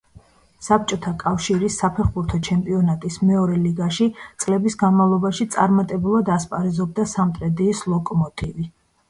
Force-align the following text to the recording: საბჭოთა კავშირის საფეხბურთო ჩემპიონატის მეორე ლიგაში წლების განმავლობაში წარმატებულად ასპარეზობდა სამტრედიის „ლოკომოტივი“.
საბჭოთა 0.67 1.11
კავშირის 1.23 1.75
საფეხბურთო 1.81 2.39
ჩემპიონატის 2.47 3.17
მეორე 3.33 3.59
ლიგაში 3.67 4.09
წლების 4.45 4.79
განმავლობაში 4.85 5.49
წარმატებულად 5.57 6.33
ასპარეზობდა 6.39 7.09
სამტრედიის 7.15 7.85
„ლოკომოტივი“. 7.95 8.69